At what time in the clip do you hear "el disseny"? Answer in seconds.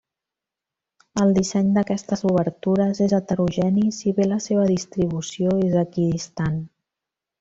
1.25-1.67